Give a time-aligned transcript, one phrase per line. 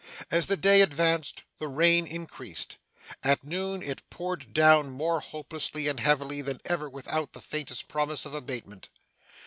[0.31, 2.77] As the day advanced the rain increased.
[3.21, 8.25] At noon it poured down more hopelessly and heavily than ever without the faintest promise
[8.25, 8.89] of abatement.